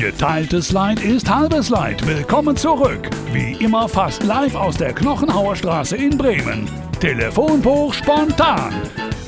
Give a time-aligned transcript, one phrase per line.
[0.00, 2.06] Geteiltes Leid ist halbes Leid.
[2.06, 3.10] Willkommen zurück.
[3.34, 6.66] Wie immer fast live aus der Knochenhauer Straße in Bremen.
[7.00, 8.72] Telefonbuch spontan.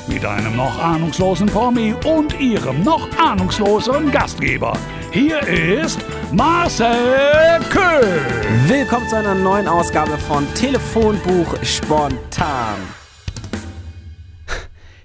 [0.09, 4.73] Mit einem noch ahnungslosen Promi und ihrem noch ahnungsloseren Gastgeber.
[5.11, 6.01] Hier ist
[6.33, 8.23] Marcel Köhl.
[8.67, 13.02] Willkommen zu einer neuen Ausgabe von Telefonbuch spontan.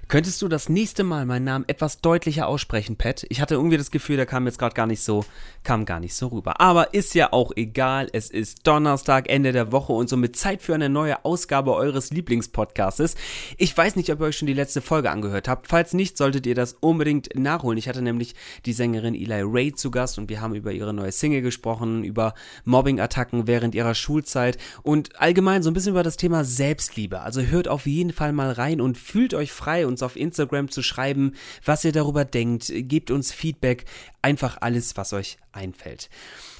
[0.08, 3.26] Könntest du das nächste Mal meinen Namen etwas deutlicher aussprechen, Pat?
[3.28, 5.26] Ich hatte irgendwie das Gefühl, der kam jetzt gerade gar nicht so,
[5.64, 6.62] kam gar nicht so rüber.
[6.62, 8.08] Aber ist ja auch egal.
[8.14, 13.16] Es ist Donnerstag, Ende der Woche und somit Zeit für eine neue Ausgabe eures Lieblingspodcastes.
[13.58, 15.66] Ich weiß nicht, ob ihr euch schon die letzte Folge angehört habt.
[15.66, 17.76] Falls nicht, solltet ihr das unbedingt nachholen.
[17.76, 18.34] Ich hatte nämlich
[18.64, 22.32] die Sängerin Eli Ray zu Gast und wir haben über ihre neue Single gesprochen, über
[22.64, 27.20] Mobbing-Attacken während ihrer Schulzeit und allgemein so ein bisschen über das Thema Selbstliebe.
[27.20, 30.70] Also hört auf jeden Fall mal rein und fühlt euch frei und uns auf Instagram
[30.70, 31.32] zu schreiben,
[31.64, 32.72] was ihr darüber denkt.
[32.72, 33.84] Gebt uns Feedback,
[34.22, 36.08] einfach alles, was euch einfällt.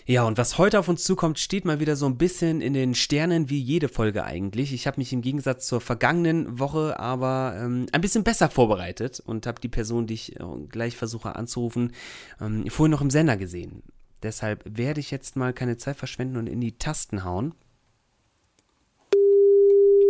[0.06, 2.94] Ja, und was heute auf uns zukommt, steht mal wieder so ein bisschen in den
[2.94, 4.72] Sternen wie jede Folge eigentlich.
[4.72, 9.46] Ich habe mich im Gegensatz zur vergangenen Woche aber ähm, ein bisschen besser vorbereitet und
[9.46, 11.92] habe die Person, die ich äh, gleich versuche anzurufen,
[12.40, 13.82] ähm, vorhin noch im Sender gesehen.
[14.22, 17.54] Deshalb werde ich jetzt mal keine Zeit verschwenden und in die Tasten hauen.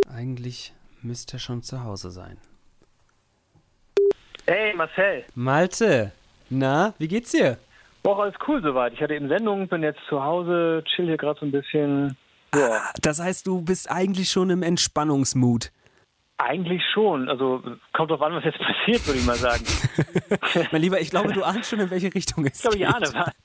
[0.09, 0.73] Eigentlich
[1.03, 2.39] müsste er schon zu Hause sein.
[4.51, 5.25] Hey Marcel.
[5.35, 6.11] Malte,
[6.49, 7.59] na, wie geht's dir?
[8.03, 8.95] Boah, alles cool soweit.
[8.95, 12.17] Ich hatte eben Sendung, bin jetzt zu Hause, chill hier gerade so ein bisschen.
[12.55, 12.79] Ja.
[12.79, 15.71] Ah, das heißt, du bist eigentlich schon im Entspannungsmut.
[16.39, 17.29] Eigentlich schon.
[17.29, 19.63] Also kommt drauf an, was jetzt passiert, würde ich mal sagen.
[20.73, 22.89] mein Lieber, ich glaube, du ahnst schon, in welche Richtung es ich glaube, geht.
[22.89, 23.33] Ich ahne.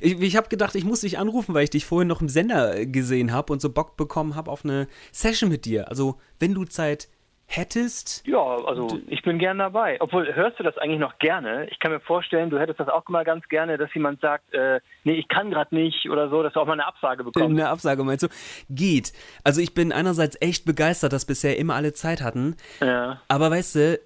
[0.00, 2.84] Ich, ich habe gedacht, ich muss dich anrufen, weil ich dich vorhin noch im Sender
[2.84, 5.88] gesehen habe und so Bock bekommen habe auf eine Session mit dir.
[5.88, 7.08] Also, wenn du Zeit
[7.56, 8.26] hättest?
[8.26, 9.96] Ja, also ich bin gern dabei.
[10.00, 11.68] Obwohl, hörst du das eigentlich noch gerne?
[11.70, 14.80] Ich kann mir vorstellen, du hättest das auch mal ganz gerne, dass jemand sagt, äh,
[15.04, 17.50] nee, ich kann gerade nicht oder so, dass du auch mal eine Absage bekommst.
[17.50, 18.28] Eine Absage meinst du?
[18.70, 19.12] Geht.
[19.44, 22.56] Also ich bin einerseits echt begeistert, dass bisher immer alle Zeit hatten.
[22.80, 23.20] Ja.
[23.28, 24.00] Aber weißt du,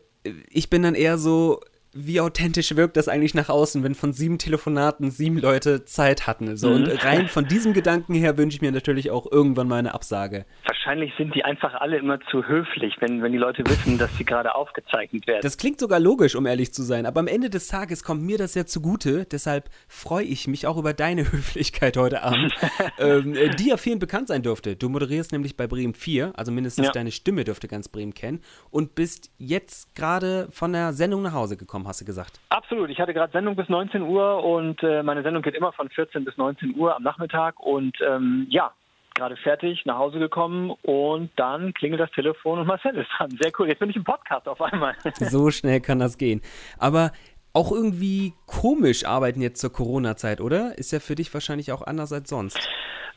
[0.50, 1.60] ich bin dann eher so,
[1.96, 6.56] wie authentisch wirkt das eigentlich nach außen, wenn von sieben Telefonaten sieben Leute Zeit hatten.
[6.56, 6.68] So.
[6.68, 6.74] Mhm.
[6.74, 10.44] Und rein von diesem Gedanken her wünsche ich mir natürlich auch irgendwann mal eine Absage.
[10.66, 14.24] Wahrscheinlich sind die einfach alle immer zu höflich, wenn, wenn die Leute wissen, dass sie
[14.24, 15.40] gerade aufgezeichnet werden.
[15.42, 17.06] Das klingt sogar logisch, um ehrlich zu sein.
[17.06, 19.24] Aber am Ende des Tages kommt mir das ja zugute.
[19.24, 22.52] Deshalb freue ich mich auch über deine Höflichkeit heute Abend,
[22.98, 24.76] ähm, äh, die ja vielen bekannt sein dürfte.
[24.76, 26.92] Du moderierst nämlich bei Bremen 4, also mindestens ja.
[26.92, 28.40] deine Stimme dürfte ganz Bremen kennen
[28.70, 32.40] und bist jetzt gerade von der Sendung nach Hause gekommen hast du gesagt.
[32.48, 32.90] Absolut.
[32.90, 36.24] Ich hatte gerade Sendung bis 19 Uhr und äh, meine Sendung geht immer von 14
[36.24, 37.60] bis 19 Uhr am Nachmittag.
[37.60, 38.72] Und ähm, ja,
[39.14, 43.30] gerade fertig, nach Hause gekommen und dann klingelt das Telefon und Marcel ist dran.
[43.40, 43.68] Sehr cool.
[43.68, 44.94] Jetzt bin ich im Podcast auf einmal.
[45.14, 46.42] so schnell kann das gehen.
[46.78, 47.12] Aber
[47.52, 50.76] auch irgendwie komisch arbeiten jetzt zur Corona-Zeit, oder?
[50.76, 52.58] Ist ja für dich wahrscheinlich auch anders als sonst.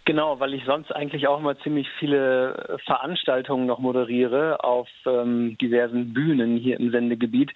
[0.05, 6.13] Genau, weil ich sonst eigentlich auch immer ziemlich viele Veranstaltungen noch moderiere auf ähm, diversen
[6.13, 7.51] Bühnen hier im Sendegebiet.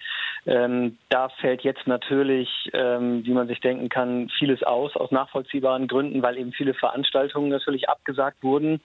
[0.46, 5.88] Ähm, da fällt jetzt natürlich, ähm, wie man sich denken kann, vieles aus, aus nachvollziehbaren
[5.88, 8.80] Gründen, weil eben viele Veranstaltungen natürlich abgesagt wurden.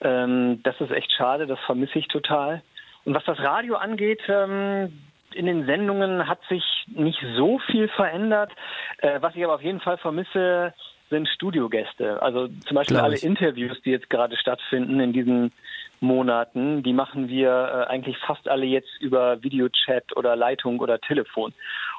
[0.00, 2.62] Ähm, das ist echt schade, das vermisse ich total.
[3.04, 4.92] Und was das Radio angeht, ähm,
[5.34, 8.50] in den Sendungen hat sich nicht so viel verändert.
[8.98, 10.72] Äh, was ich aber auf jeden Fall vermisse,
[11.10, 12.20] sind Studiogäste.
[12.22, 15.52] Also zum Beispiel alle Interviews, die jetzt gerade stattfinden in diesen
[16.00, 21.54] Monaten, die machen wir äh, eigentlich fast alle jetzt über Videochat oder Leitung oder Telefon.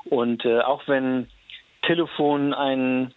[0.05, 1.27] Und äh, auch wenn
[1.83, 3.13] Telefon ein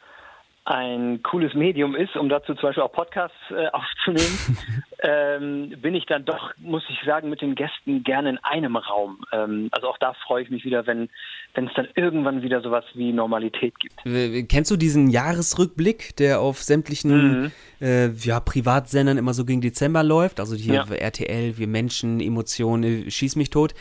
[0.70, 4.56] ein cooles Medium ist, um dazu zum Beispiel auch Podcasts äh, aufzunehmen,
[5.02, 9.18] ähm, bin ich dann doch, muss ich sagen, mit den Gästen gerne in einem Raum.
[9.32, 11.08] Ähm, also auch da freue ich mich wieder, wenn
[11.54, 14.48] wenn es dann irgendwann wieder sowas wie Normalität gibt.
[14.48, 17.52] Kennst du diesen Jahresrückblick, der auf sämtlichen mhm.
[17.80, 20.38] äh, ja, Privatsendern immer so gegen Dezember läuft?
[20.38, 20.94] Also hier ja.
[20.94, 23.74] RTL, wir Menschen, Emotionen, schieß mich tot.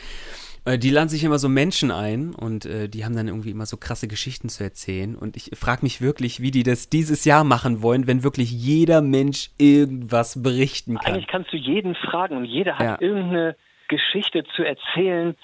[0.66, 3.66] Äh, die laden sich immer so Menschen ein und äh, die haben dann irgendwie immer
[3.66, 5.16] so krasse Geschichten zu erzählen.
[5.16, 9.02] Und ich frage mich wirklich, wie die das dieses Jahr machen wollen, wenn wirklich jeder
[9.02, 11.14] Mensch irgendwas berichten kann.
[11.14, 12.98] Eigentlich kannst du jeden fragen und jeder hat ja.
[13.00, 13.56] irgendeine
[13.88, 15.36] Geschichte zu erzählen,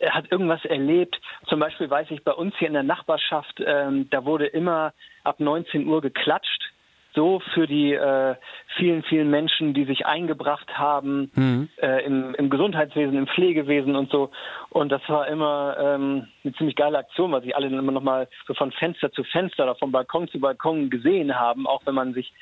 [0.00, 1.20] er hat irgendwas erlebt.
[1.48, 5.38] Zum Beispiel weiß ich bei uns hier in der Nachbarschaft, ähm, da wurde immer ab
[5.38, 6.69] 19 Uhr geklatscht
[7.14, 8.34] so für die äh,
[8.76, 11.68] vielen, vielen Menschen, die sich eingebracht haben mhm.
[11.80, 14.30] äh, im, im, Gesundheitswesen, im Pflegewesen und so.
[14.70, 18.28] Und das war immer ähm, eine ziemlich geile Aktion, weil sich alle dann immer nochmal
[18.46, 22.14] so von Fenster zu Fenster oder von Balkon zu Balkon gesehen haben, auch wenn man
[22.14, 22.32] sich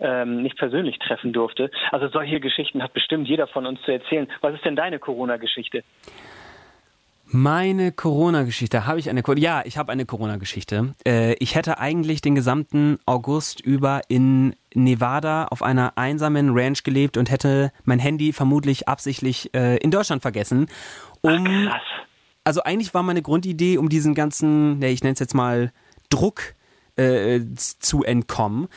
[0.00, 1.70] ähm, nicht persönlich treffen durfte.
[1.90, 4.28] Also solche Geschichten hat bestimmt jeder von uns zu erzählen.
[4.40, 5.82] Was ist denn deine Corona-Geschichte?
[7.30, 9.22] Meine Corona-Geschichte, habe ich eine?
[9.36, 10.94] Ja, ich habe eine Corona-Geschichte.
[11.06, 17.18] Äh, ich hätte eigentlich den gesamten August über in Nevada auf einer einsamen Ranch gelebt
[17.18, 20.68] und hätte mein Handy vermutlich absichtlich äh, in Deutschland vergessen.
[21.20, 21.80] Um, Ach,
[22.44, 25.70] also eigentlich war meine Grundidee, um diesen ganzen, ich nenne es jetzt mal
[26.08, 26.54] Druck
[26.96, 28.68] äh, zu entkommen.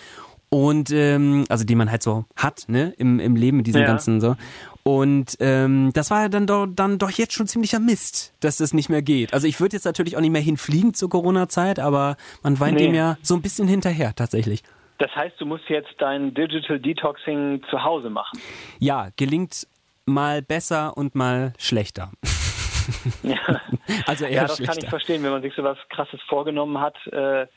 [0.49, 3.87] Und ähm, also die man halt so hat, ne, im, im Leben, mit diesem ja.
[3.87, 4.35] ganzen so.
[4.83, 8.73] Und ähm, das war ja dann doch, dann doch jetzt schon ziemlicher Mist, dass das
[8.73, 9.33] nicht mehr geht.
[9.33, 12.87] Also ich würde jetzt natürlich auch nicht mehr hinfliegen zur Corona-Zeit, aber man weint nee.
[12.87, 14.63] dem ja so ein bisschen hinterher tatsächlich.
[14.97, 18.39] Das heißt, du musst jetzt dein Digital Detoxing zu Hause machen.
[18.79, 19.67] Ja, gelingt
[20.05, 22.11] mal besser und mal schlechter.
[23.23, 23.37] Ja,
[24.05, 24.73] also eher ja das schlechter.
[24.73, 27.47] kann ich verstehen, wenn man sich so was Krasses vorgenommen hat, äh,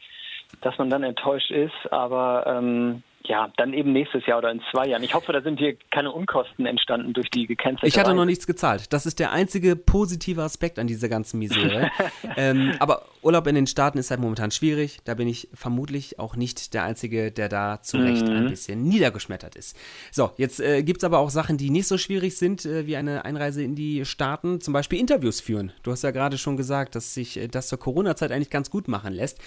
[0.61, 1.75] dass man dann enttäuscht ist.
[1.91, 5.03] Aber ähm, ja, dann eben nächstes Jahr oder in zwei Jahren.
[5.03, 8.17] Ich hoffe, da sind hier keine Unkosten entstanden durch die gecancelte Ich hatte Reise.
[8.17, 8.93] noch nichts gezahlt.
[8.93, 11.91] Das ist der einzige positive Aspekt an dieser ganzen Misere.
[12.37, 14.99] ähm, aber Urlaub in den Staaten ist halt momentan schwierig.
[15.05, 18.37] Da bin ich vermutlich auch nicht der Einzige, der da zu Recht mhm.
[18.37, 19.75] ein bisschen niedergeschmettert ist.
[20.11, 22.97] So, jetzt äh, gibt es aber auch Sachen, die nicht so schwierig sind, äh, wie
[22.97, 24.61] eine Einreise in die Staaten.
[24.61, 25.73] Zum Beispiel Interviews führen.
[25.83, 28.87] Du hast ja gerade schon gesagt, dass sich äh, das zur Corona-Zeit eigentlich ganz gut
[28.87, 29.41] machen lässt.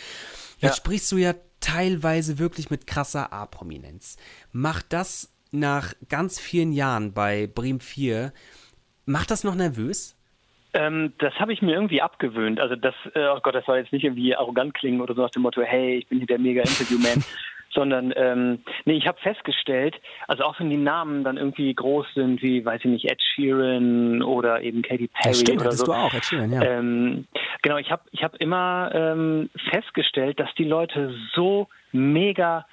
[0.57, 0.73] Jetzt ja.
[0.73, 4.17] sprichst du ja teilweise wirklich mit krasser A-Prominenz.
[4.51, 8.33] Macht das nach ganz vielen Jahren bei Bremen 4,
[9.05, 10.15] macht das noch nervös?
[10.73, 12.59] Ähm, das habe ich mir irgendwie abgewöhnt.
[12.59, 15.31] Also das, äh, oh Gott, das soll jetzt nicht irgendwie arrogant klingen oder so nach
[15.31, 17.23] dem Motto, hey, ich bin hier der mega Interviewman.
[17.71, 19.95] sondern ähm, nee, ich habe festgestellt,
[20.27, 24.21] also auch wenn die Namen dann irgendwie groß sind, wie weiß ich nicht, Ed Sheeran
[24.21, 25.85] oder eben Katy Perry ja, stimmt, oder so.
[25.85, 26.61] du auch, Ed Sheeran, ja.
[26.61, 27.27] Ähm,
[27.61, 32.65] genau, ich habe ich hab immer ähm, festgestellt, dass die Leute so mega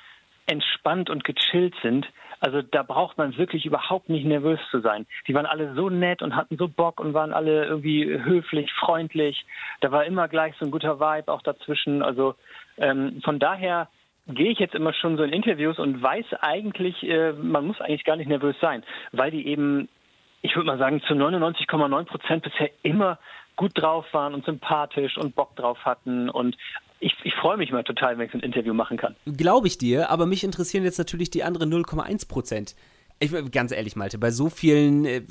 [0.46, 2.06] entspannt und gechillt sind.
[2.40, 5.06] Also da braucht man wirklich überhaupt nicht nervös zu sein.
[5.26, 9.46] Die waren alle so nett und hatten so Bock und waren alle irgendwie höflich, freundlich.
[9.80, 12.02] Da war immer gleich so ein guter Vibe auch dazwischen.
[12.02, 12.34] Also
[12.76, 13.88] ähm, von daher
[14.26, 18.04] gehe ich jetzt immer schon so in Interviews und weiß eigentlich, äh, man muss eigentlich
[18.04, 18.82] gar nicht nervös sein,
[19.12, 19.88] weil die eben,
[20.42, 23.18] ich würde mal sagen, zu 99,9 Prozent bisher immer
[23.56, 26.56] gut drauf waren und sympathisch und Bock drauf hatten und
[27.00, 29.14] ich, ich freue mich mal total, wenn ich so ein Interview machen kann.
[29.26, 32.74] Glaube ich dir, aber mich interessieren jetzt natürlich die anderen 0,1 Prozent.
[33.20, 35.22] Ich ganz ehrlich, Malte, bei so vielen äh,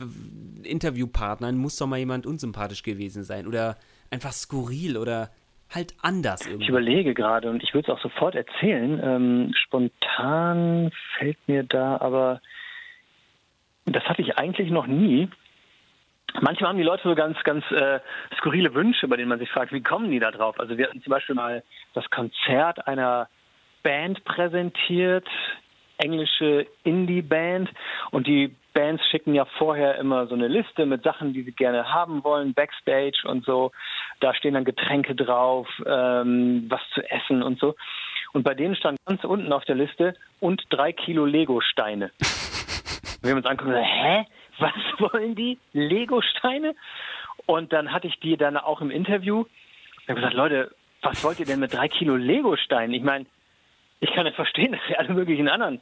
[0.64, 3.78] Interviewpartnern muss doch mal jemand unsympathisch gewesen sein oder
[4.10, 5.32] einfach skurril oder
[5.76, 6.64] halt anders irgendwie.
[6.64, 9.00] Ich überlege gerade und ich würde es auch sofort erzählen.
[9.04, 12.42] Ähm, spontan fällt mir da aber,
[13.86, 15.30] das hatte ich eigentlich noch nie.
[16.42, 18.00] Manchmal haben die Leute so ganz, ganz äh,
[18.38, 20.60] skurrile Wünsche, bei denen man sich fragt, wie kommen die da drauf?
[20.60, 23.28] Also wir hatten zum Beispiel mal das Konzert einer
[23.84, 25.28] Band präsentiert,
[25.98, 27.70] englische Indie-Band
[28.12, 31.94] und die Bands schicken ja vorher immer so eine Liste mit Sachen, die sie gerne
[31.94, 33.72] haben wollen, Backstage und so.
[34.20, 37.76] Da stehen dann Getränke drauf, ähm, was zu essen und so.
[38.34, 42.12] Und bei denen stand ganz unten auf der Liste und drei Kilo Lego-Steine.
[43.22, 44.26] Wir haben uns angeguckt, hä?
[44.60, 45.58] Was wollen die?
[45.72, 46.76] Lego-Steine?
[47.46, 49.46] Und dann hatte ich die dann auch im Interview.
[50.02, 52.94] Ich habe gesagt, Leute, was wollt ihr denn mit drei Kilo Lego-Steinen?
[52.94, 53.26] Ich meine,
[54.00, 55.82] ich kann ja verstehen, dass ihr alle möglichen anderen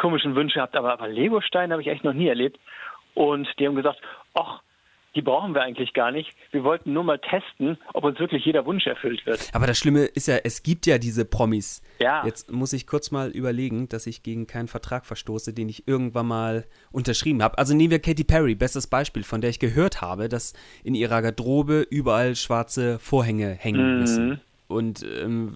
[0.00, 2.58] komischen Wünsche habt, aber, aber Lego-Steine habe ich echt noch nie erlebt.
[3.14, 4.00] Und die haben gesagt,
[4.34, 4.62] ach,
[5.14, 6.30] die brauchen wir eigentlich gar nicht.
[6.52, 9.50] Wir wollten nur mal testen, ob uns wirklich jeder Wunsch erfüllt wird.
[9.52, 11.82] Aber das Schlimme ist ja, es gibt ja diese Promis.
[11.98, 12.24] Ja.
[12.24, 16.26] Jetzt muss ich kurz mal überlegen, dass ich gegen keinen Vertrag verstoße, den ich irgendwann
[16.26, 17.58] mal unterschrieben habe.
[17.58, 21.22] Also nehmen wir Katy Perry, bestes Beispiel, von der ich gehört habe, dass in ihrer
[21.22, 24.00] Garderobe überall schwarze Vorhänge hängen mhm.
[24.00, 24.40] müssen.
[24.70, 25.50] Und ähm,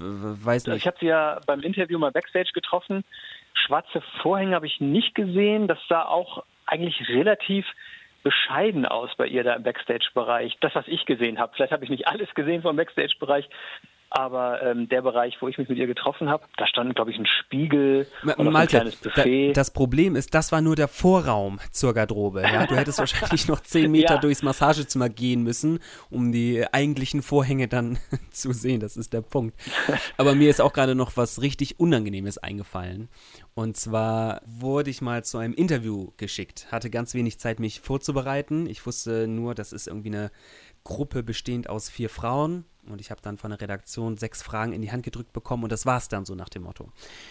[0.44, 0.76] weiß nicht.
[0.78, 3.04] Ich habe sie ja beim Interview mal backstage getroffen.
[3.54, 5.68] Schwarze Vorhänge habe ich nicht gesehen.
[5.68, 7.64] Das sah auch eigentlich relativ
[8.24, 10.56] bescheiden aus bei ihr da im Backstage-Bereich.
[10.60, 11.52] Das, was ich gesehen habe.
[11.54, 13.48] Vielleicht habe ich nicht alles gesehen vom Backstage-Bereich,
[14.16, 17.18] aber ähm, der Bereich, wo ich mich mit ihr getroffen habe, da stand, glaube ich,
[17.18, 19.48] ein Spiegel Ma und Malte, ein kleines Buffet.
[19.48, 22.42] Da, das Problem ist, das war nur der Vorraum zur Garderobe.
[22.42, 22.64] Ja?
[22.66, 24.20] Du hättest wahrscheinlich noch zehn Meter ja.
[24.20, 25.80] durchs Massagezimmer gehen müssen,
[26.10, 27.98] um die eigentlichen Vorhänge dann
[28.30, 28.78] zu sehen.
[28.78, 29.58] Das ist der Punkt.
[30.16, 33.08] Aber mir ist auch gerade noch was richtig Unangenehmes eingefallen.
[33.54, 38.68] Und zwar wurde ich mal zu einem Interview geschickt, hatte ganz wenig Zeit, mich vorzubereiten.
[38.68, 40.30] Ich wusste nur, das ist irgendwie eine
[40.84, 44.82] Gruppe bestehend aus vier Frauen und ich habe dann von der Redaktion sechs Fragen in
[44.82, 46.90] die Hand gedrückt bekommen und das war es dann so nach dem Motto.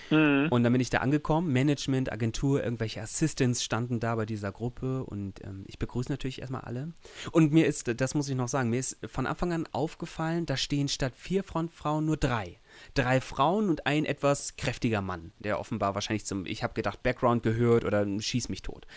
[0.10, 0.48] Mhm.
[0.50, 5.04] Und dann bin ich da angekommen, Management, Agentur, irgendwelche Assistants standen da bei dieser Gruppe
[5.04, 6.94] und ähm, ich begrüße natürlich erstmal alle.
[7.32, 10.58] Und mir ist, das muss ich noch sagen, mir ist von Anfang an aufgefallen, da
[10.58, 12.60] stehen statt vier Frontfrauen nur drei.
[12.96, 17.44] Drei Frauen und ein etwas kräftiger Mann, der offenbar wahrscheinlich zum, ich habe gedacht, Background
[17.44, 18.88] gehört oder schieß mich tot.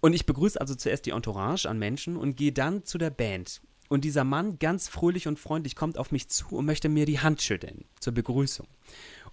[0.00, 3.60] Und ich begrüße also zuerst die Entourage an Menschen und gehe dann zu der Band
[3.88, 7.20] und dieser Mann, ganz fröhlich und freundlich, kommt auf mich zu und möchte mir die
[7.20, 8.66] Hand schütteln zur Begrüßung.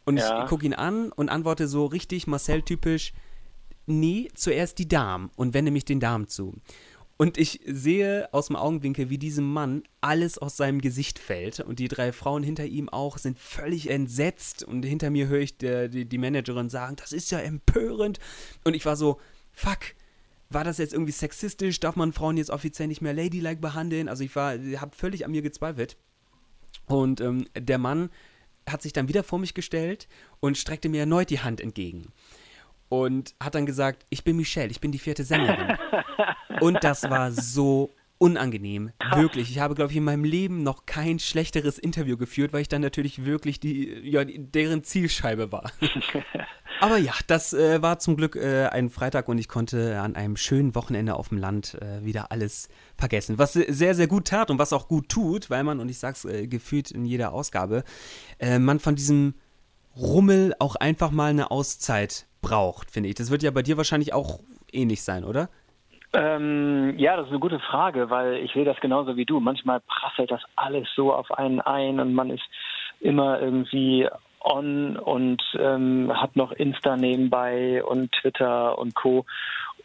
[0.05, 0.43] Und ja.
[0.43, 3.13] ich gucke ihn an und antworte so richtig Marcel-typisch,
[3.85, 6.53] nee, zuerst die Damen und wende mich den Damen zu.
[7.15, 11.59] Und ich sehe aus dem Augenwinkel, wie diesem Mann alles aus seinem Gesicht fällt.
[11.59, 14.63] Und die drei Frauen hinter ihm auch sind völlig entsetzt.
[14.63, 18.19] Und hinter mir höre ich der, die, die Managerin sagen, das ist ja empörend.
[18.63, 19.19] Und ich war so,
[19.51, 19.79] fuck,
[20.53, 21.79] war das jetzt irgendwie sexistisch?
[21.79, 24.07] Darf man Frauen jetzt offiziell nicht mehr ladylike behandeln?
[24.09, 25.97] Also ich war, habe völlig an mir gezweifelt.
[26.87, 28.09] Und ähm, der Mann
[28.69, 30.07] hat sich dann wieder vor mich gestellt
[30.39, 32.11] und streckte mir erneut die Hand entgegen
[32.89, 35.77] und hat dann gesagt, ich bin Michelle, ich bin die vierte Sängerin.
[36.61, 37.89] und das war so
[38.23, 39.51] unangenehm, wirklich.
[39.51, 42.81] Ich habe, glaube ich, in meinem Leben noch kein schlechteres Interview geführt, weil ich dann
[42.81, 45.69] natürlich wirklich die, ja, deren Zielscheibe war.
[46.79, 50.37] Aber ja, das äh, war zum Glück äh, ein Freitag und ich konnte an einem
[50.37, 53.37] schönen Wochenende auf dem Land äh, wieder alles vergessen.
[53.37, 56.23] Was sehr, sehr gut tat und was auch gut tut, weil man, und ich sag's
[56.23, 57.83] äh, gefühlt in jeder Ausgabe,
[58.39, 59.33] äh, man von diesem
[59.97, 63.15] Rummel auch einfach mal eine Auszeit braucht, finde ich.
[63.15, 64.39] Das wird ja bei dir wahrscheinlich auch
[64.71, 65.49] ähnlich sein, oder?
[66.15, 69.39] Ähm, ja, das ist eine gute Frage, weil ich sehe das genauso wie du.
[69.39, 72.43] Manchmal prasselt das alles so auf einen ein und man ist
[72.99, 74.07] immer irgendwie
[74.43, 79.25] on und ähm, hat noch Insta nebenbei und Twitter und Co.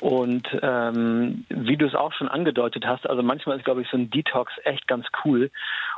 [0.01, 3.97] Und ähm, wie du es auch schon angedeutet hast, also manchmal ist, glaube ich, so
[3.97, 5.51] ein Detox echt ganz cool.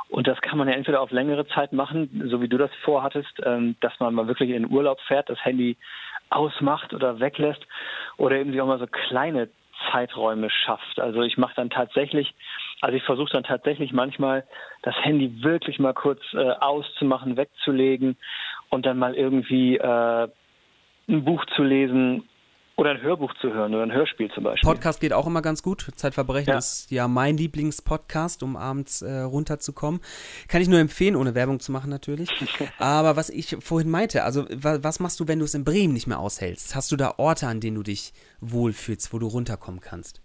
[0.09, 3.41] Und das kann man ja entweder auf längere Zeit machen, so wie du das vorhattest,
[3.43, 5.77] ähm, dass man mal wirklich in den Urlaub fährt, das Handy
[6.29, 7.65] ausmacht oder weglässt
[8.17, 9.49] oder eben sich auch mal so kleine
[9.91, 10.99] Zeiträume schafft.
[10.99, 12.33] Also ich mache dann tatsächlich,
[12.81, 14.45] also ich versuche dann tatsächlich manchmal
[14.81, 18.17] das Handy wirklich mal kurz äh, auszumachen, wegzulegen
[18.69, 20.27] und dann mal irgendwie äh,
[21.07, 22.27] ein Buch zu lesen
[22.81, 24.67] oder ein Hörbuch zu hören oder ein Hörspiel zum Beispiel.
[24.67, 25.87] Podcast geht auch immer ganz gut.
[25.95, 26.57] Zeitverbrechen ja.
[26.57, 30.01] ist ja mein Lieblingspodcast, um abends äh, runterzukommen.
[30.47, 32.29] Kann ich nur empfehlen, ohne Werbung zu machen natürlich.
[32.79, 36.07] Aber was ich vorhin meinte, also was machst du, wenn du es in Bremen nicht
[36.07, 36.75] mehr aushältst?
[36.75, 40.21] Hast du da Orte, an denen du dich wohlfühlst, wo du runterkommen kannst?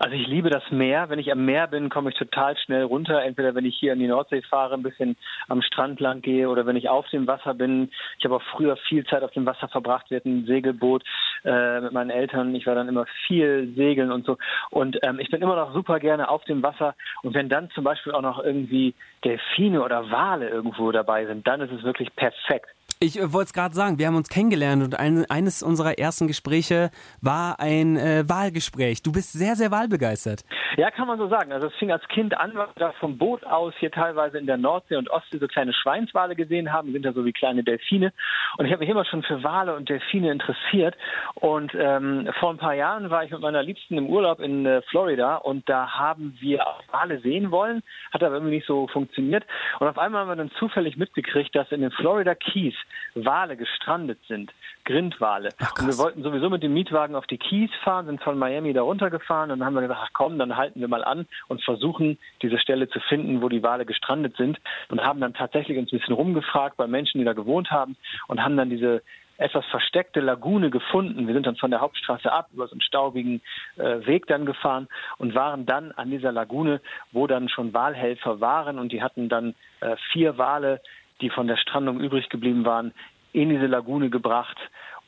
[0.00, 1.10] Also ich liebe das Meer.
[1.10, 3.20] Wenn ich am Meer bin, komme ich total schnell runter.
[3.22, 5.16] Entweder wenn ich hier in die Nordsee fahre, ein bisschen
[5.48, 7.90] am Strand lang gehe oder wenn ich auf dem Wasser bin.
[8.18, 10.08] Ich habe auch früher viel Zeit auf dem Wasser verbracht.
[10.08, 11.02] Wir hatten ein Segelboot
[11.44, 12.54] äh, mit meinen Eltern.
[12.54, 14.38] Ich war dann immer viel segeln und so.
[14.70, 16.94] Und ähm, ich bin immer noch super gerne auf dem Wasser.
[17.22, 21.60] Und wenn dann zum Beispiel auch noch irgendwie Delfine oder Wale irgendwo dabei sind, dann
[21.60, 22.68] ist es wirklich perfekt.
[23.00, 26.26] Ich äh, wollte es gerade sagen, wir haben uns kennengelernt und ein, eines unserer ersten
[26.26, 26.90] Gespräche
[27.22, 29.02] war ein äh, Wahlgespräch.
[29.02, 30.44] Du bist sehr, sehr wahlbegeistert.
[30.76, 31.52] Ja, kann man so sagen.
[31.52, 34.46] Also es fing als Kind an, weil wir da vom Boot aus hier teilweise in
[34.46, 37.62] der Nordsee und Ostsee so kleine Schweinswale gesehen haben, die sind ja so wie kleine
[37.62, 38.12] Delfine.
[38.56, 40.96] Und ich habe mich immer schon für Wale und Delfine interessiert.
[41.34, 44.82] Und ähm, vor ein paar Jahren war ich mit meiner Liebsten im Urlaub in äh,
[44.82, 49.44] Florida und da haben wir auch Wale sehen wollen, hat aber irgendwie nicht so funktioniert.
[49.78, 52.74] Und auf einmal haben wir dann zufällig mitgekriegt, dass in den Florida Keys
[53.14, 54.52] Wale gestrandet sind,
[54.84, 55.50] Grindwale.
[55.60, 58.72] Ach, und wir wollten sowieso mit dem Mietwagen auf die Keys fahren, sind von Miami
[58.72, 61.62] da runtergefahren und dann haben wir gesagt, ach komm, dann halten wir mal an und
[61.62, 65.92] versuchen, diese Stelle zu finden, wo die Wale gestrandet sind und haben dann tatsächlich uns
[65.92, 67.96] ein bisschen rumgefragt bei Menschen, die da gewohnt haben
[68.28, 69.02] und haben dann diese
[69.38, 71.26] etwas versteckte Lagune gefunden.
[71.26, 73.40] Wir sind dann von der Hauptstraße ab über so einen staubigen
[73.76, 76.80] äh, Weg dann gefahren und waren dann an dieser Lagune,
[77.12, 80.80] wo dann schon Walhelfer waren und die hatten dann äh, vier Wale
[81.20, 82.92] die von der Strandung übrig geblieben waren,
[83.32, 84.56] in diese Lagune gebracht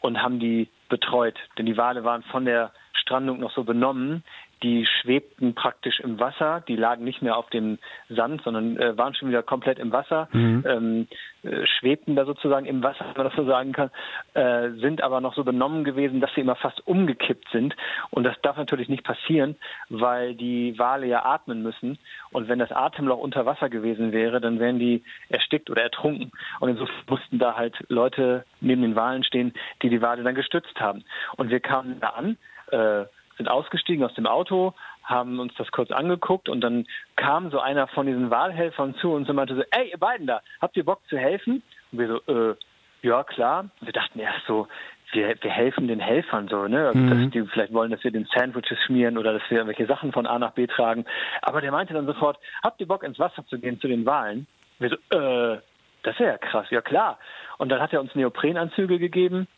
[0.01, 1.39] und haben die betreut.
[1.57, 4.25] Denn die Wale waren von der Strandung noch so benommen,
[4.63, 9.15] die schwebten praktisch im Wasser, die lagen nicht mehr auf dem Sand, sondern äh, waren
[9.15, 10.65] schon wieder komplett im Wasser, mhm.
[10.67, 11.09] ähm,
[11.43, 13.91] äh, schwebten da sozusagen im Wasser, wenn man das so sagen kann,
[14.35, 17.75] äh, sind aber noch so benommen gewesen, dass sie immer fast umgekippt sind.
[18.11, 19.57] Und das darf natürlich nicht passieren,
[19.89, 21.99] weil die Wale ja atmen müssen.
[22.31, 26.33] Und wenn das Atemloch unter Wasser gewesen wäre, dann wären die erstickt oder ertrunken.
[26.61, 30.79] Und insofern mussten da halt Leute neben den Walen stehen, die die Wale dann gestützt
[30.81, 31.05] haben.
[31.37, 32.37] Und wir kamen da an,
[32.71, 33.07] äh,
[33.41, 37.87] sind ausgestiegen aus dem Auto, haben uns das kurz angeguckt und dann kam so einer
[37.89, 41.01] von diesen Wahlhelfern zu uns und meinte so, ey, ihr beiden da, habt ihr Bock
[41.09, 41.63] zu helfen?
[41.91, 42.55] Und wir so, äh,
[43.01, 43.71] ja, klar.
[43.81, 44.69] Und wir dachten erst so,
[45.13, 46.89] wir, wir helfen den Helfern so, ne?
[46.89, 47.11] Also, mhm.
[47.11, 50.27] Dass die vielleicht wollen, dass wir den Sandwiches schmieren oder dass wir irgendwelche Sachen von
[50.27, 51.07] A nach B tragen.
[51.41, 54.47] Aber der meinte dann sofort, habt ihr Bock ins Wasser zu gehen zu den Wahlen?
[54.79, 55.61] Wir so, äh,
[56.03, 57.19] das wäre ja krass, ja klar.
[57.57, 59.49] Und dann hat er uns Neoprenanzüge gegeben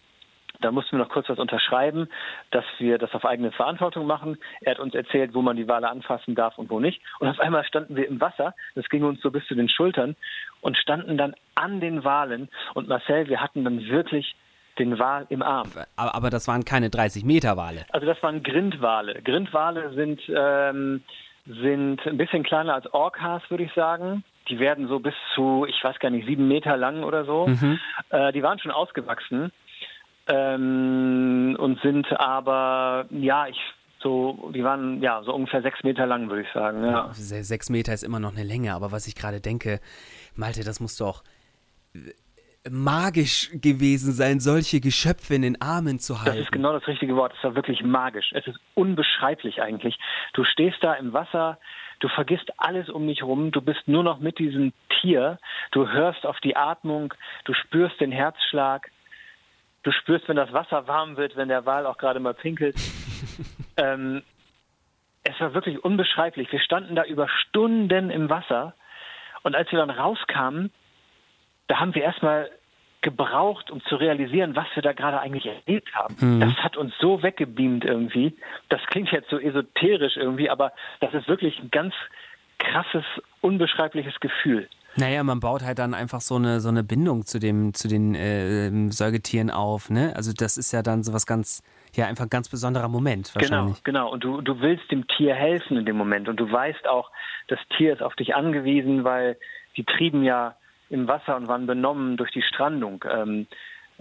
[0.64, 2.08] da mussten wir noch kurz was unterschreiben,
[2.50, 4.38] dass wir das auf eigene Verantwortung machen.
[4.60, 7.00] Er hat uns erzählt, wo man die Wale anfassen darf und wo nicht.
[7.20, 10.16] Und auf einmal standen wir im Wasser, das ging uns so bis zu den Schultern
[10.60, 12.48] und standen dann an den Walen.
[12.74, 14.34] Und Marcel, wir hatten dann wirklich
[14.78, 15.70] den Wal im Arm.
[15.96, 17.84] Aber, aber das waren keine 30 Meter Wale.
[17.90, 19.20] Also das waren Grindwale.
[19.22, 21.02] Grindwale sind ähm,
[21.46, 24.24] sind ein bisschen kleiner als Orcas, würde ich sagen.
[24.48, 27.46] Die werden so bis zu, ich weiß gar nicht, sieben Meter lang oder so.
[27.46, 27.78] Mhm.
[28.10, 29.52] Äh, die waren schon ausgewachsen
[30.26, 33.58] ähm, und sind aber, ja, ich
[34.02, 36.84] so, die waren ja so ungefähr sechs Meter lang, würde ich sagen.
[36.84, 37.10] Ja.
[37.12, 39.80] Sechs Meter ist immer noch eine Länge, aber was ich gerade denke,
[40.34, 41.22] Malte, das muss doch
[42.70, 46.36] magisch gewesen sein, solche Geschöpfe in den Armen zu halten.
[46.36, 47.32] Das ist genau das richtige Wort.
[47.36, 48.30] Es war wirklich magisch.
[48.34, 49.98] Es ist unbeschreiblich eigentlich.
[50.32, 51.58] Du stehst da im Wasser,
[52.00, 55.38] du vergisst alles um dich herum, du bist nur noch mit diesem Tier,
[55.72, 57.14] du hörst auf die Atmung,
[57.44, 58.90] du spürst den Herzschlag,
[59.82, 62.76] du spürst, wenn das Wasser warm wird, wenn der Wal auch gerade mal pinkelt.
[63.76, 64.22] ähm,
[65.24, 66.50] es war wirklich unbeschreiblich.
[66.50, 68.74] Wir standen da über Stunden im Wasser
[69.42, 70.72] und als wir dann rauskamen,
[71.68, 72.50] da haben wir erstmal
[73.02, 76.16] gebraucht, um zu realisieren, was wir da gerade eigentlich erlebt haben.
[76.20, 76.40] Mhm.
[76.40, 78.36] Das hat uns so weggebeamt irgendwie.
[78.68, 81.94] Das klingt jetzt so esoterisch irgendwie, aber das ist wirklich ein ganz
[82.58, 83.04] krasses,
[83.40, 84.68] unbeschreibliches Gefühl.
[84.96, 88.14] Naja, man baut halt dann einfach so eine, so eine Bindung zu, dem, zu den
[88.14, 89.90] äh, Säugetieren auf.
[89.90, 90.12] Ne?
[90.14, 91.62] Also das ist ja dann so was ganz,
[91.94, 93.82] ja, einfach ein ganz besonderer Moment wahrscheinlich.
[93.84, 94.12] Genau, genau.
[94.12, 96.28] Und du, du willst dem Tier helfen in dem Moment.
[96.28, 97.10] Und du weißt auch,
[97.48, 99.38] das Tier ist auf dich angewiesen, weil
[99.76, 100.56] die trieben ja
[100.90, 103.04] im Wasser und waren benommen durch die Strandung.
[103.10, 103.46] Ähm,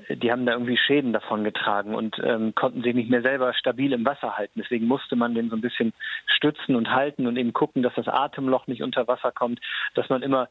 [0.09, 3.93] die haben da irgendwie Schäden davon getragen und ähm, konnten sich nicht mehr selber stabil
[3.93, 4.59] im Wasser halten.
[4.61, 5.93] Deswegen musste man den so ein bisschen
[6.25, 9.59] stützen und halten und eben gucken, dass das Atemloch nicht unter Wasser kommt,
[9.93, 10.49] dass man immer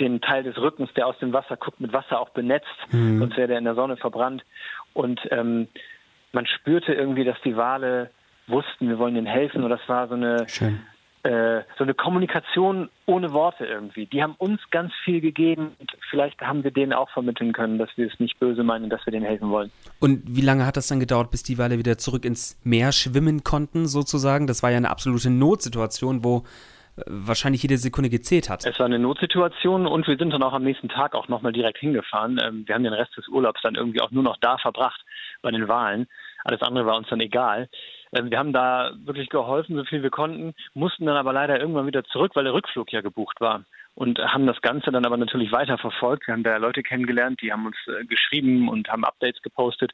[0.00, 3.18] den Teil des Rückens, der aus dem Wasser guckt, mit Wasser auch benetzt, mhm.
[3.20, 4.44] sonst wäre der in der Sonne verbrannt.
[4.94, 5.68] Und ähm,
[6.32, 8.10] man spürte irgendwie, dass die Wale
[8.46, 10.46] wussten, wir wollen ihnen helfen und das war so eine
[11.24, 14.06] äh, so eine Kommunikation ohne Worte irgendwie.
[14.06, 17.90] Die haben uns ganz viel gegeben und vielleicht haben wir denen auch vermitteln können, dass
[17.94, 19.70] wir es nicht böse meinen, dass wir denen helfen wollen.
[20.00, 23.44] Und wie lange hat das dann gedauert, bis die Wale wieder zurück ins Meer schwimmen
[23.44, 24.48] konnten, sozusagen?
[24.48, 26.42] Das war ja eine absolute Notsituation, wo
[27.06, 28.66] wahrscheinlich jede Sekunde gezählt hat.
[28.66, 31.78] Es war eine Notsituation und wir sind dann auch am nächsten Tag auch nochmal direkt
[31.78, 32.38] hingefahren.
[32.42, 35.00] Ähm, wir haben den Rest des Urlaubs dann irgendwie auch nur noch da verbracht
[35.40, 36.06] bei den Wahlen.
[36.44, 37.68] Alles andere war uns dann egal.
[38.14, 41.86] Ähm, wir haben da wirklich geholfen, so viel wir konnten, mussten dann aber leider irgendwann
[41.86, 43.64] wieder zurück, weil der Rückflug ja gebucht war.
[43.94, 46.26] Und haben das Ganze dann aber natürlich weiter verfolgt.
[46.26, 49.92] Wir haben da Leute kennengelernt, die haben uns äh, geschrieben und haben Updates gepostet.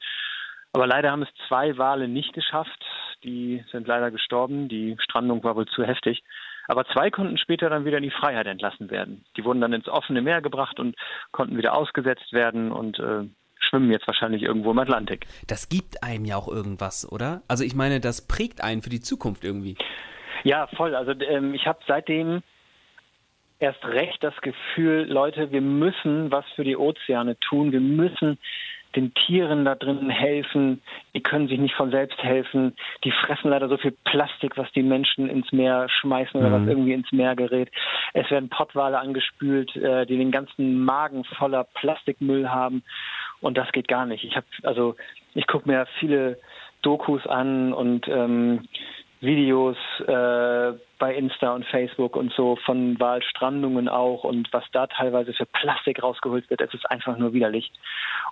[0.73, 2.85] Aber leider haben es zwei Wale nicht geschafft.
[3.25, 4.69] Die sind leider gestorben.
[4.69, 6.23] Die Strandung war wohl zu heftig.
[6.69, 9.25] Aber zwei konnten später dann wieder in die Freiheit entlassen werden.
[9.37, 10.95] Die wurden dann ins offene Meer gebracht und
[11.33, 12.71] konnten wieder ausgesetzt werden.
[12.71, 13.25] Und äh,
[13.59, 15.27] schwimmen jetzt wahrscheinlich irgendwo im Atlantik.
[15.47, 17.43] Das gibt einem ja auch irgendwas, oder?
[17.49, 19.77] Also ich meine, das prägt einen für die Zukunft irgendwie.
[20.45, 20.95] Ja, voll.
[20.95, 22.43] Also ähm, ich habe seitdem
[23.59, 27.73] erst recht das Gefühl, Leute, wir müssen was für die Ozeane tun.
[27.73, 28.39] Wir müssen
[28.97, 30.83] den Tieren da drinnen helfen.
[31.15, 32.75] Die können sich nicht von selbst helfen.
[33.05, 36.63] Die fressen leider so viel Plastik, was die Menschen ins Meer schmeißen oder mhm.
[36.63, 37.71] was irgendwie ins Meer gerät.
[38.15, 42.83] Es werden Pottwale angespült, äh, die den ganzen Magen voller Plastikmüll haben.
[43.41, 44.25] Und das geht gar nicht.
[44.25, 44.97] Ich habe, also
[45.35, 46.39] ich gucke mir viele
[46.83, 48.69] Dokus an und ähm,
[49.21, 49.77] Videos
[50.07, 55.47] äh, bei Insta und Facebook und so von Wahlstrandungen auch und was da teilweise für
[55.47, 57.73] Plastik rausgeholt wird, es ist einfach nur widerlich.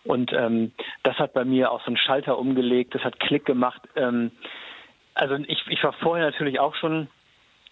[0.05, 0.72] Und ähm,
[1.03, 3.83] das hat bei mir auch so einen Schalter umgelegt, das hat Klick gemacht.
[3.96, 4.31] Ähm,
[5.14, 7.09] also ich, ich war vorher natürlich auch schon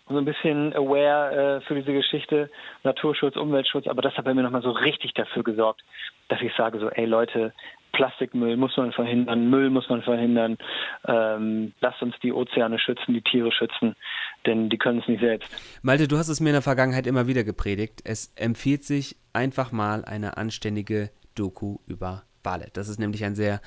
[0.08, 2.50] so ein bisschen aware äh, für diese Geschichte,
[2.82, 5.82] Naturschutz, Umweltschutz, aber das hat bei mir nochmal so richtig dafür gesorgt,
[6.28, 7.52] dass ich sage so, ey Leute,
[7.94, 10.58] Plastikmüll muss man verhindern, Müll muss man verhindern,
[11.06, 13.96] ähm, lasst uns die Ozeane schützen, die Tiere schützen,
[14.46, 15.50] denn die können es nicht selbst.
[15.82, 19.72] Malte, du hast es mir in der Vergangenheit immer wieder gepredigt, es empfiehlt sich einfach
[19.72, 22.68] mal eine anständige Doku über Wale.
[22.72, 23.60] Das ist nämlich ein sehr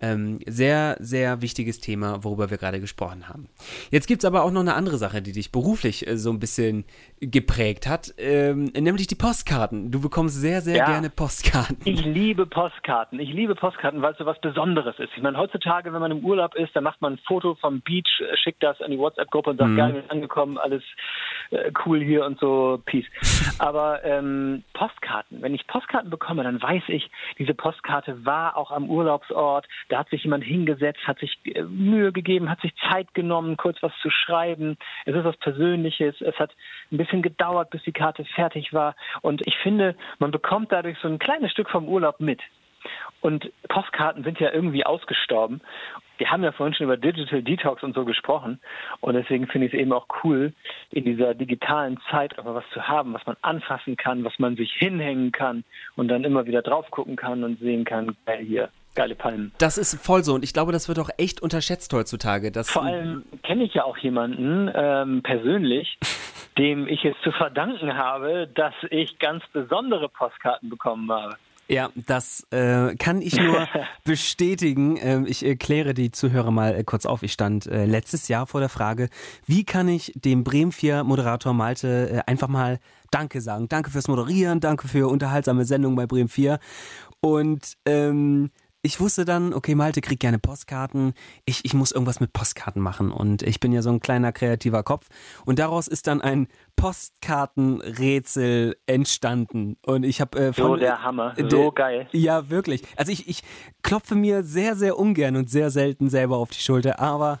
[0.00, 3.48] ähm, sehr, sehr wichtiges Thema, worüber wir gerade gesprochen haben.
[3.90, 6.38] Jetzt gibt es aber auch noch eine andere Sache, die dich beruflich äh, so ein
[6.38, 6.84] bisschen
[7.20, 9.90] geprägt hat, ähm, nämlich die Postkarten.
[9.90, 11.78] Du bekommst sehr, sehr ja, gerne Postkarten.
[11.84, 13.18] Ich liebe Postkarten.
[13.20, 15.10] Ich liebe Postkarten, weil es so was Besonderes ist.
[15.16, 18.20] Ich meine, heutzutage, wenn man im Urlaub ist, dann macht man ein Foto vom Beach,
[18.20, 19.76] äh, schickt das an die WhatsApp-Gruppe und sagt, mhm.
[19.76, 20.82] geil, wir sind angekommen, alles
[21.50, 23.06] äh, cool hier und so, peace.
[23.58, 28.90] Aber ähm, Postkarten, wenn ich Postkarten bekomme, dann weiß ich, diese Postkarte war auch am
[28.90, 33.56] Urlaubsort, da hat sich jemand hingesetzt, hat sich äh, Mühe gegeben, hat sich Zeit genommen,
[33.56, 34.76] kurz was zu schreiben.
[35.04, 36.20] Es ist was Persönliches.
[36.20, 36.52] Es hat
[36.90, 38.94] ein bisschen gedauert, bis die Karte fertig war.
[39.22, 42.40] Und ich finde, man bekommt dadurch so ein kleines Stück vom Urlaub mit.
[43.20, 45.60] Und Postkarten sind ja irgendwie ausgestorben.
[46.18, 48.60] Wir haben ja vorhin schon über Digital Detox und so gesprochen.
[49.00, 50.52] Und deswegen finde ich es eben auch cool,
[50.90, 54.72] in dieser digitalen Zeit aber was zu haben, was man anfassen kann, was man sich
[54.72, 55.64] hinhängen kann
[55.96, 59.52] und dann immer wieder drauf gucken kann und sehen kann, geil hier, geile Palmen.
[59.58, 62.50] Das ist voll so und ich glaube, das wird auch echt unterschätzt heutzutage.
[62.50, 65.98] Dass Vor allem kenne ich ja auch jemanden ähm, persönlich,
[66.58, 71.36] dem ich es zu verdanken habe, dass ich ganz besondere Postkarten bekommen habe.
[71.68, 73.66] Ja, das äh, kann ich nur
[74.04, 74.98] bestätigen.
[75.00, 77.24] Ähm, ich erkläre die Zuhörer mal äh, kurz auf.
[77.24, 79.08] Ich stand äh, letztes Jahr vor der Frage,
[79.46, 82.78] wie kann ich dem Bremen 4 Moderator Malte äh, einfach mal
[83.10, 83.68] Danke sagen.
[83.68, 86.58] Danke fürs Moderieren, danke für unterhaltsame Sendung bei Bremen 4.
[87.20, 88.50] Und ähm,
[88.86, 91.12] ich wusste dann, okay, Malte kriegt gerne Postkarten.
[91.44, 93.10] Ich, ich muss irgendwas mit Postkarten machen.
[93.10, 95.08] Und ich bin ja so ein kleiner kreativer Kopf.
[95.44, 96.46] Und daraus ist dann ein
[96.76, 99.76] Postkartenrätsel entstanden.
[99.84, 102.06] Und ich habe äh, So der Hammer, so geil.
[102.12, 102.84] Ja, wirklich.
[102.96, 103.42] Also ich, ich
[103.82, 107.40] klopfe mir sehr, sehr ungern und sehr selten selber auf die Schulter, aber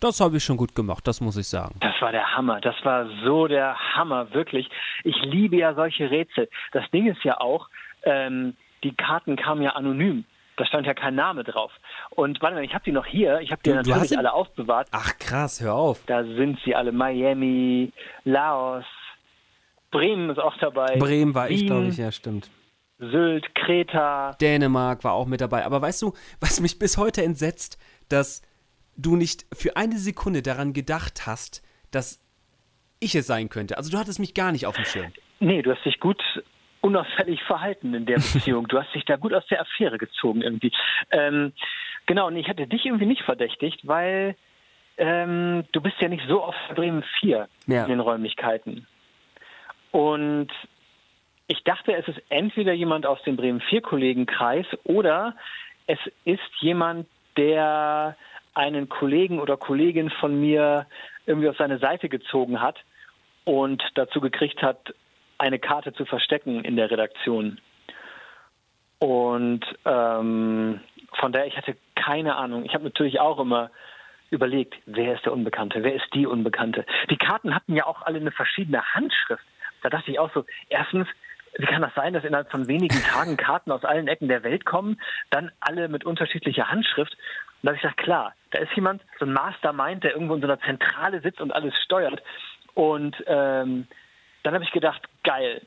[0.00, 1.76] das habe ich schon gut gemacht, das muss ich sagen.
[1.80, 2.60] Das war der Hammer.
[2.60, 4.68] Das war so der Hammer, wirklich.
[5.04, 6.48] Ich liebe ja solche Rätsel.
[6.72, 7.68] Das Ding ist ja auch,
[8.02, 10.24] ähm, die Karten kamen ja anonym.
[10.60, 11.72] Da stand ja kein Name drauf.
[12.10, 13.40] Und warte mal, ich habe die noch hier.
[13.40, 14.16] Ich habe die Du- du natürlich sie?
[14.18, 14.88] alle aufbewahrt.
[14.90, 16.04] Ach krass, hör auf.
[16.04, 16.92] Da sind sie alle.
[16.92, 17.94] Miami,
[18.24, 18.84] Laos,
[19.90, 20.96] Bremen ist auch dabei.
[20.98, 22.50] Bremen war ich, Wien, glaube ich, ja, stimmt.
[22.98, 24.32] Sylt, Kreta.
[24.40, 25.64] Dänemark war auch mit dabei.
[25.64, 27.78] Aber weißt du, was mich bis heute entsetzt,
[28.10, 28.42] dass
[28.98, 32.20] du nicht für eine Sekunde daran gedacht hast, dass
[32.98, 33.78] ich es sein könnte.
[33.78, 35.10] Also du hattest mich gar nicht auf dem Schirm.
[35.38, 36.22] Nee, du hast dich gut
[36.80, 38.68] unauffällig verhalten in der Beziehung.
[38.68, 40.72] Du hast dich da gut aus der Affäre gezogen irgendwie.
[41.10, 41.52] Ähm,
[42.06, 44.34] genau, und ich hatte dich irgendwie nicht verdächtigt, weil
[44.96, 47.82] ähm, du bist ja nicht so oft bei Bremen 4 Ja.
[47.84, 48.86] in den Räumlichkeiten.
[49.92, 50.48] Und
[51.46, 55.34] ich dachte, es ist entweder jemand aus dem Bremen 4 Kollegenkreis oder
[55.86, 58.16] es ist jemand, der
[58.54, 60.86] einen Kollegen oder Kollegin von mir
[61.26, 62.78] irgendwie auf seine Seite gezogen hat
[63.44, 64.94] und dazu gekriegt hat,
[65.40, 67.58] eine Karte zu verstecken in der Redaktion.
[68.98, 70.80] Und ähm,
[71.14, 72.64] von daher, ich hatte keine Ahnung.
[72.66, 73.70] Ich habe natürlich auch immer
[74.28, 76.84] überlegt, wer ist der Unbekannte, wer ist die Unbekannte.
[77.08, 79.42] Die Karten hatten ja auch alle eine verschiedene Handschrift.
[79.82, 81.08] Da dachte ich auch so, erstens,
[81.56, 84.66] wie kann das sein, dass innerhalb von wenigen Tagen Karten aus allen Ecken der Welt
[84.66, 85.00] kommen,
[85.30, 87.12] dann alle mit unterschiedlicher Handschrift?
[87.14, 90.42] Und da habe ich gedacht, klar, da ist jemand, so ein Mastermind, der irgendwo in
[90.42, 92.22] so einer Zentrale sitzt und alles steuert.
[92.74, 93.88] Und ähm,
[94.42, 95.62] dann habe ich gedacht, geil,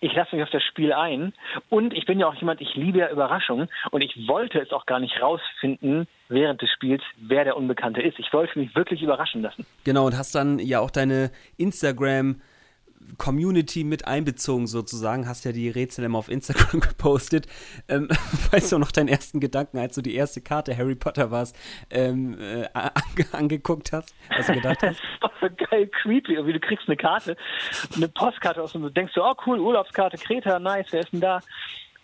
[0.00, 1.32] ich lasse mich auf das Spiel ein.
[1.68, 3.68] Und ich bin ja auch jemand, ich liebe ja Überraschungen.
[3.90, 8.18] Und ich wollte es auch gar nicht rausfinden während des Spiels, wer der Unbekannte ist.
[8.18, 9.66] Ich wollte mich wirklich überraschen lassen.
[9.84, 12.40] Genau, und hast dann ja auch deine Instagram
[13.18, 17.46] Community mit einbezogen sozusagen, hast ja die Rätsel immer auf Instagram gepostet.
[17.88, 18.08] Ähm,
[18.50, 21.56] weißt du noch deinen ersten Gedanken, als du die erste Karte Harry Potter warst,
[21.90, 25.00] ähm, äh, ange angeguckt hast, was du gedacht Das hast?
[25.00, 26.34] ist doch so geil creepy.
[26.34, 27.36] Irgendwie du kriegst eine Karte,
[27.96, 31.40] eine Postkarte aus und denkst so, oh cool, Urlaubskarte, Kreta, nice, wer ist denn da?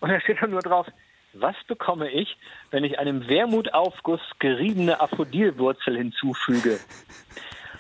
[0.01, 0.87] Und da steht dann nur drauf,
[1.33, 2.37] was bekomme ich,
[2.71, 6.79] wenn ich einem Wermutaufguss geriebene Aphrodilwurzel hinzufüge?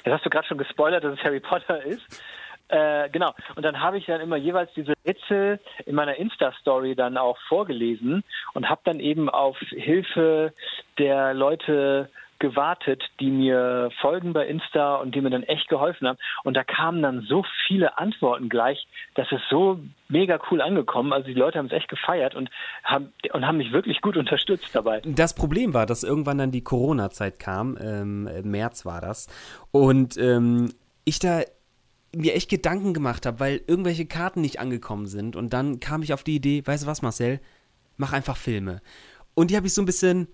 [0.05, 2.03] Das hast du gerade schon gespoilert, dass es Harry Potter ist.
[2.69, 3.33] Äh, genau.
[3.55, 8.25] Und dann habe ich dann immer jeweils diese Rätsel in meiner Insta-Story dann auch vorgelesen
[8.55, 10.53] und habe dann eben auf Hilfe
[10.99, 16.19] der Leute gewartet, die mir folgen bei Insta und die mir dann echt geholfen haben.
[16.45, 21.13] Und da kamen dann so viele Antworten gleich, das ist so mega cool angekommen.
[21.13, 22.51] Also die Leute haben es echt gefeiert und
[22.85, 25.01] haben, und haben mich wirklich gut unterstützt dabei.
[25.05, 29.29] Das Problem war, dass irgendwann dann die Corona-Zeit kam, ähm, März war das,
[29.73, 30.73] und ähm,
[31.05, 31.41] ich da
[32.17, 35.37] mir echt Gedanken gemacht habe, weil irgendwelche Karten nicht angekommen sind.
[35.37, 37.41] Und dann kam ich auf die Idee, weißt du was, Marcel,
[37.97, 38.81] mach einfach Filme.
[39.35, 40.29] Und die habe ich so ein bisschen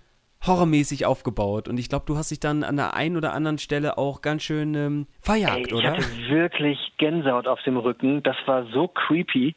[0.47, 1.69] horrormäßig aufgebaut.
[1.69, 4.43] Und ich glaube, du hast dich dann an der einen oder anderen Stelle auch ganz
[4.43, 5.93] schön ähm, verjagt, Ey, ich oder?
[5.93, 8.23] hatte wirklich Gänsehaut auf dem Rücken.
[8.23, 9.55] Das war so creepy.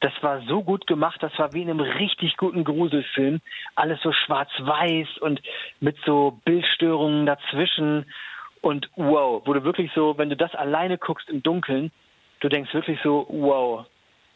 [0.00, 1.22] Das war so gut gemacht.
[1.22, 3.40] Das war wie in einem richtig guten Gruselfilm.
[3.74, 5.40] Alles so schwarz-weiß und
[5.80, 8.06] mit so Bildstörungen dazwischen.
[8.60, 11.90] Und wow, wo du wirklich so, wenn du das alleine guckst im Dunkeln,
[12.40, 13.86] du denkst wirklich so, wow,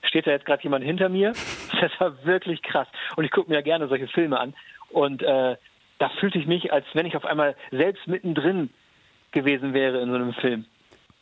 [0.03, 1.33] steht da jetzt gerade jemand hinter mir?
[1.81, 2.87] Das war wirklich krass.
[3.17, 4.55] Und ich gucke mir ja gerne solche Filme an.
[4.91, 5.57] Und äh,
[5.99, 8.71] da fühlte ich mich, als wenn ich auf einmal selbst mittendrin
[9.33, 10.65] gewesen wäre in so einem Film.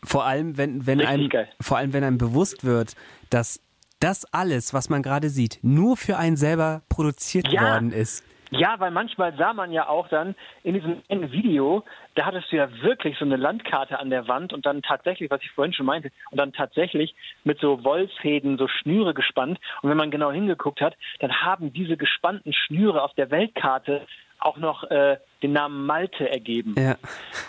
[0.05, 1.49] Vor allem, wenn, wenn Richtig einem, geil.
[1.61, 2.95] vor allem, wenn einem bewusst wird,
[3.31, 3.63] dass
[4.01, 7.63] das alles, was man gerade sieht, nur für einen selber produziert Ja.
[7.63, 8.23] worden ist.
[8.51, 11.85] Ja, weil manchmal sah man ja auch dann in diesem Video,
[12.15, 15.41] da hattest du ja wirklich so eine Landkarte an der Wand und dann tatsächlich, was
[15.43, 19.59] ich vorhin schon meinte, und dann tatsächlich mit so Wollfäden so Schnüre gespannt.
[19.83, 24.07] Und wenn man genau hingeguckt hat, dann haben diese gespannten Schnüre auf der Weltkarte
[24.41, 26.75] auch noch äh, den Namen Malte ergeben.
[26.77, 26.97] Ja.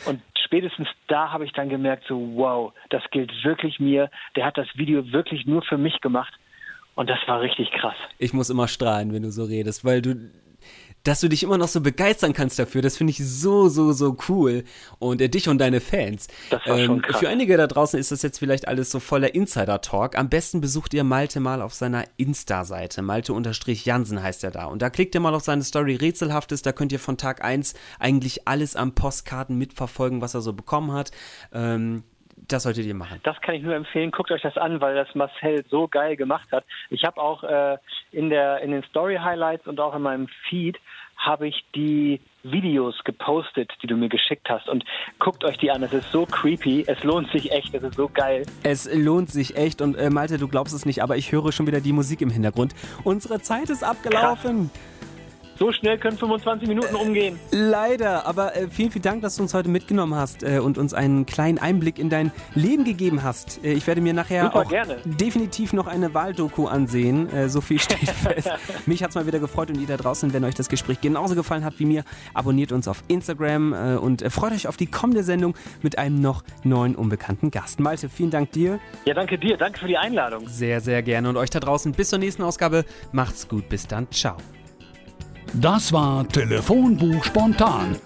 [0.05, 4.11] Und spätestens da habe ich dann gemerkt, so wow, das gilt wirklich mir.
[4.35, 6.33] Der hat das Video wirklich nur für mich gemacht.
[6.95, 7.95] Und das war richtig krass.
[8.19, 10.29] Ich muss immer strahlen, wenn du so redest, weil du
[11.03, 12.81] dass du dich immer noch so begeistern kannst dafür.
[12.81, 14.63] Das finde ich so, so, so cool.
[14.99, 16.27] Und äh, dich und deine Fans.
[16.49, 17.19] Das war ähm, schon krass.
[17.19, 20.17] Für einige da draußen ist das jetzt vielleicht alles so voller Insider-Talk.
[20.17, 23.01] Am besten besucht ihr Malte mal auf seiner Insta-Seite.
[23.01, 24.65] Malte-Jansen heißt er da.
[24.65, 26.61] Und da klickt ihr mal auf seine Story Rätselhaftes.
[26.61, 30.91] Da könnt ihr von Tag 1 eigentlich alles am Postkarten mitverfolgen, was er so bekommen
[30.91, 31.11] hat.
[31.53, 32.03] Ähm,
[32.51, 33.19] das solltet ihr machen.
[33.23, 34.11] Das kann ich nur empfehlen.
[34.11, 36.63] Guckt euch das an, weil das Marcel so geil gemacht hat.
[36.89, 37.77] Ich habe auch äh,
[38.11, 40.77] in, der, in den Story Highlights und auch in meinem Feed
[41.17, 44.67] habe ich die Videos gepostet, die du mir geschickt hast.
[44.67, 44.83] Und
[45.19, 45.83] guckt euch die an.
[45.83, 46.85] Es ist so creepy.
[46.87, 47.73] Es lohnt sich echt.
[47.75, 48.43] Es ist so geil.
[48.63, 49.81] Es lohnt sich echt.
[49.81, 52.31] Und äh, Malte, du glaubst es nicht, aber ich höre schon wieder die Musik im
[52.31, 52.73] Hintergrund.
[53.03, 54.71] Unsere Zeit ist abgelaufen.
[54.71, 55.10] Krass.
[55.61, 57.39] So schnell können 25 Minuten umgehen.
[57.51, 60.95] Leider, aber äh, vielen, vielen Dank, dass du uns heute mitgenommen hast äh, und uns
[60.95, 63.63] einen kleinen Einblick in dein Leben gegeben hast.
[63.63, 64.97] Äh, ich werde mir nachher Super, auch gerne.
[65.05, 67.31] definitiv noch eine Wahldoku ansehen.
[67.31, 68.49] Äh, so viel steht fest.
[68.87, 71.35] Mich hat es mal wieder gefreut und ihr da draußen, wenn euch das Gespräch genauso
[71.35, 74.87] gefallen hat wie mir, abonniert uns auf Instagram äh, und äh, freut euch auf die
[74.87, 77.79] kommende Sendung mit einem noch neuen unbekannten Gast.
[77.79, 78.79] Malte, vielen Dank dir.
[79.05, 79.57] Ja, danke dir.
[79.57, 80.47] Danke für die Einladung.
[80.47, 81.29] Sehr, sehr gerne.
[81.29, 82.83] Und euch da draußen bis zur nächsten Ausgabe.
[83.11, 83.69] Macht's gut.
[83.69, 84.09] Bis dann.
[84.09, 84.37] Ciao.
[85.53, 87.97] Das war Telefonbuch spontan.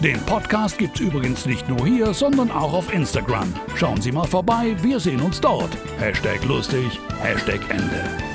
[0.00, 3.52] Den Podcast gibt's übrigens nicht nur hier, sondern auch auf Instagram.
[3.76, 5.70] Schauen Sie mal vorbei, wir sehen uns dort.
[5.98, 8.29] Hashtag lustig, Hashtag Ende.